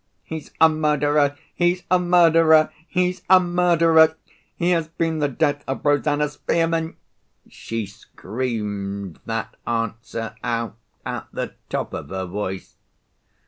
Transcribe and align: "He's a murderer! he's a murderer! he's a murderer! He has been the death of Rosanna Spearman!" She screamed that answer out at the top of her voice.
"He's 0.23 0.49
a 0.59 0.67
murderer! 0.67 1.37
he's 1.53 1.83
a 1.91 1.99
murderer! 1.99 2.71
he's 2.87 3.21
a 3.29 3.39
murderer! 3.39 4.15
He 4.55 4.71
has 4.71 4.87
been 4.87 5.19
the 5.19 5.27
death 5.27 5.63
of 5.67 5.85
Rosanna 5.85 6.27
Spearman!" 6.27 6.95
She 7.47 7.85
screamed 7.85 9.19
that 9.27 9.53
answer 9.67 10.33
out 10.43 10.75
at 11.05 11.27
the 11.31 11.53
top 11.69 11.93
of 11.93 12.09
her 12.09 12.25
voice. 12.25 12.77